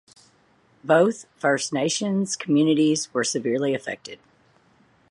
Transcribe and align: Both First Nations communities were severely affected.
Both 0.83 1.25
First 1.37 1.71
Nations 1.73 2.35
communities 2.35 3.13
were 3.13 3.23
severely 3.23 3.75
affected. 3.75 4.17